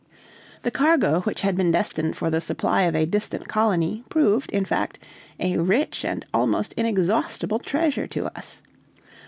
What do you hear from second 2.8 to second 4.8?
of a distant colony, proved, in